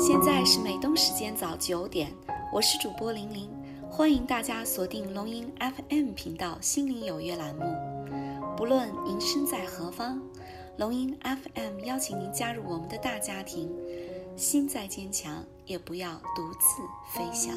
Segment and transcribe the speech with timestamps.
[0.00, 2.10] 现在是美东时间早九点，
[2.50, 3.50] 我是主播玲玲，
[3.90, 7.64] 欢迎大家锁定龙吟 FM 频道《心灵有约》栏目。
[8.56, 10.18] 不论您身在何方，
[10.78, 13.70] 龙吟 FM 邀请您加入我们的大家庭。
[14.36, 16.82] 心再坚强，也不要独自
[17.12, 17.54] 飞翔。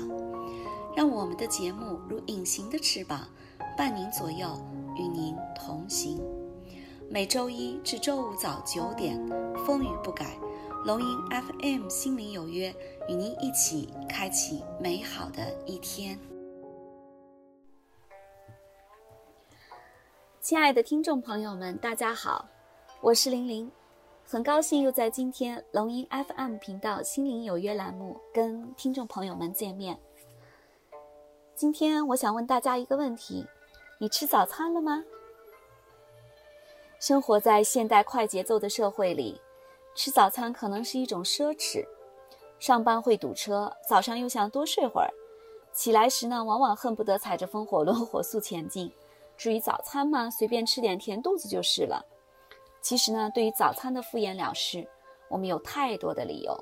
[0.94, 3.26] 让我们的节目如隐形的翅膀，
[3.78, 4.62] 伴您左右，
[4.98, 6.22] 与您同行。
[7.10, 9.18] 每周一至周五早九点，
[9.66, 10.38] 风雨不改。
[10.86, 12.68] 龙吟 FM 心灵有约，
[13.08, 16.20] 与您一起开启美好的一天。
[20.42, 22.46] 亲爱的听众朋友们，大家好，
[23.00, 23.72] 我是玲玲，
[24.26, 29.98] 很高兴又在今天龙吟 FM 频道心灵有约栏目跟听众朋友们见面。
[31.56, 33.48] 今天我想问大家一个问题：
[34.00, 35.02] 你吃早餐了吗？
[37.00, 39.40] 生活在现代快节奏的社会里。
[39.96, 41.86] 吃早餐可能是一种奢侈，
[42.60, 45.10] 上班会堵车，早上又想多睡会儿，
[45.72, 48.92] 起来时呢，往往恨不得踩着风火轮火速前进。
[49.38, 52.06] 至于早餐嘛，随便吃点填肚子就是了。
[52.82, 54.88] 其实呢，对于早餐的敷衍了事，
[55.30, 56.58] 我们有太多的理由。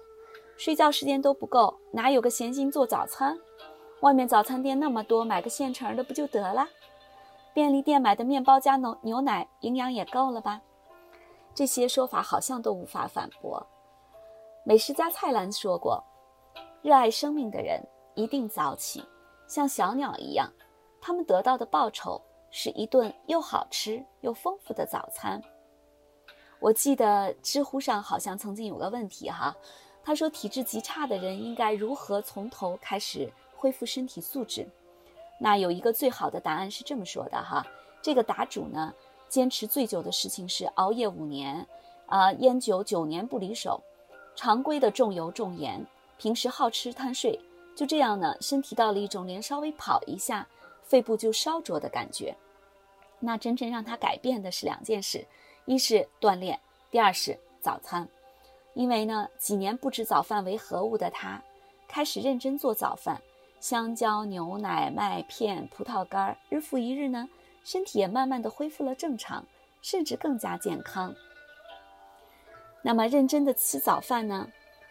[0.58, 3.39] 睡觉时间都不够，哪有个闲心做早餐？
[4.02, 6.67] 外面早餐店那么多，买个现成的不就得了？
[7.53, 10.61] 便利店买的面包加牛牛奶，营养也够了吧？
[11.53, 13.66] 这些说法好像都无法反驳。
[14.63, 16.03] 美食家蔡澜说过
[16.81, 17.81] ：“热爱生命的人
[18.16, 19.03] 一定早起，
[19.47, 20.52] 像小鸟一样，
[21.02, 22.21] 他们得到的报酬
[22.52, 25.41] 是一顿又好吃又丰富的早餐。”
[26.61, 29.55] 我记得知乎上好像曾经有个问题哈，
[30.03, 34.67] 他说体质极差的人应该如何从头开始恢复身体素质？
[35.39, 37.65] 那有一个最好的答案是这么说的哈，
[38.02, 38.93] 这个答主呢。
[39.31, 41.65] 坚持最久的事情是熬夜五年，
[42.07, 43.81] 啊，烟酒九年不离手，
[44.35, 45.87] 常规的重油重盐，
[46.17, 47.39] 平时好吃贪睡，
[47.73, 50.45] 就这样呢，身体到了一种连稍微跑一下，
[50.83, 52.36] 肺部就烧灼的感觉。
[53.21, 55.25] 那真正让他改变的是两件事，
[55.64, 56.59] 一是锻炼，
[56.91, 58.05] 第二是早餐。
[58.73, 61.41] 因为呢，几年不知早饭为何物的他，
[61.87, 63.21] 开始认真做早饭，
[63.61, 67.30] 香蕉、牛奶、麦片、葡萄干，日复一日呢。
[67.64, 69.45] 身体也慢慢的恢复了正常，
[69.82, 71.16] 甚至更加健康。
[72.82, 74.48] 那么认真的吃早饭呢？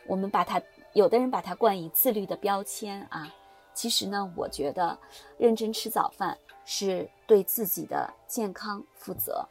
[0.06, 0.60] 我们把它，
[0.92, 3.32] 有的人把它冠以自律的标签啊。
[3.75, 4.98] 其实呢，我觉得
[5.38, 9.47] 认真吃早饭是对自己的健康负责。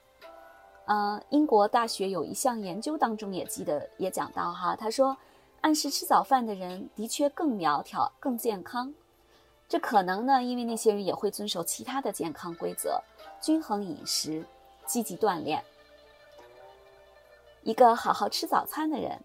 [0.85, 5.15] 呃，英国大学有一项研究当中也记得也讲到哈，他说
[5.61, 8.93] 按时吃早饭的人的确更苗条、更健康。
[9.69, 12.99] 这可能呢，因为那些人也会遵守其他的健康规则，
[13.39, 14.43] 均衡饮食，
[14.87, 15.63] 积极锻炼。
[17.61, 19.23] 一个好好吃早餐的人，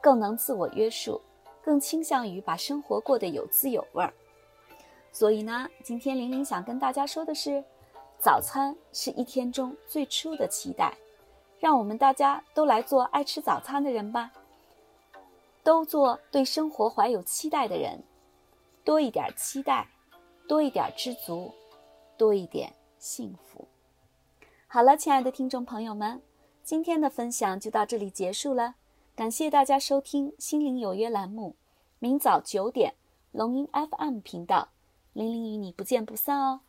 [0.00, 1.20] 更能自我约束，
[1.62, 4.12] 更倾向于把生活过得有滋有味儿。
[5.12, 7.62] 所以呢，今天玲玲想跟大家说的是，
[8.18, 10.98] 早餐是一天中最初的期待，
[11.60, 14.32] 让我们大家都来做爱吃早餐的人吧，
[15.62, 18.02] 都做对生活怀有期待的人。
[18.86, 19.84] 多一点期待，
[20.46, 21.52] 多一点知足，
[22.16, 23.66] 多一点幸福。
[24.68, 26.22] 好了，亲爱的听众朋友们，
[26.62, 28.76] 今天的分享就到这里结束了。
[29.16, 31.56] 感谢大家收听《心灵有约》栏目，
[31.98, 32.94] 明早九点，
[33.32, 34.68] 龙音 FM 频道，
[35.14, 36.60] 玲玲与你不见不散哦。